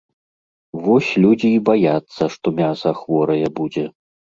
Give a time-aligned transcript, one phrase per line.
[0.85, 3.91] Вось людзі і баяцца, што мяса хворае будзе.